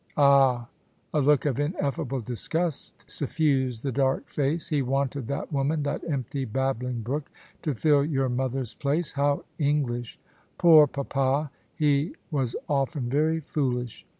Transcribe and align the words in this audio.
"Ah!" 0.17 0.67
A 1.13 1.21
look 1.21 1.45
of 1.45 1.59
ineffable 1.59 2.21
disgust 2.21 3.03
suffused 3.05 3.83
the 3.83 3.91
dark 3.91 4.29
face." 4.31 4.69
He 4.69 4.81
wanted 4.81 5.27
that 5.27 5.53
woman— 5.53 5.83
^that 5.83 6.01
empty 6.09 6.43
babbling 6.43 7.01
brook— 7.01 7.29
to 7.61 7.75
fill 7.75 8.03
your 8.03 8.27
mother's 8.27 8.73
place? 8.73 9.11
How 9.11 9.43
English! 9.59 10.17
""Poor 10.57 10.87
Papa! 10.87 11.51
He 11.75 12.15
was 12.31 12.55
often 12.67 13.11
very 13.11 13.41
foolish." 13.41 14.07